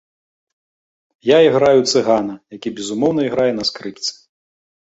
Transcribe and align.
Я 1.31 1.37
іграю 1.49 1.81
цыгана, 1.91 2.35
які, 2.57 2.73
безумоўна, 2.81 3.21
іграе 3.29 3.49
на 3.61 3.69
скрыпцы. 3.73 4.11